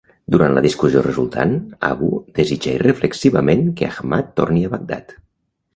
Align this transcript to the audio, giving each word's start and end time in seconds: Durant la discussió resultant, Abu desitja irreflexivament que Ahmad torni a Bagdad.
Durant 0.35 0.53
la 0.57 0.61
discussió 0.65 1.03
resultant, 1.07 1.53
Abu 1.89 2.09
desitja 2.41 2.75
irreflexivament 2.79 3.65
que 3.83 3.93
Ahmad 3.93 4.37
torni 4.41 4.67
a 4.71 4.75
Bagdad. 4.77 5.21